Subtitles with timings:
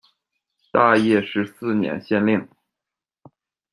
[0.71, 2.49] 大业十四年县令。